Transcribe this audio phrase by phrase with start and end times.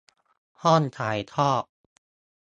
[0.63, 1.63] ห้องถ่ายทอด